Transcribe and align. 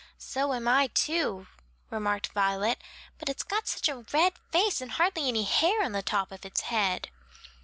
"So 0.17 0.51
am 0.53 0.67
I 0.67 0.87
too," 0.87 1.45
remarked 1.91 2.31
Violet, 2.33 2.79
"but 3.19 3.29
it's 3.29 3.43
got 3.43 3.67
such 3.67 3.87
a 3.87 4.03
red 4.11 4.33
face 4.51 4.81
and 4.81 4.93
hardly 4.93 5.27
any 5.27 5.43
hair 5.43 5.83
on 5.83 5.91
the 5.91 6.01
top 6.01 6.31
of 6.31 6.43
its 6.43 6.61
head." 6.61 7.09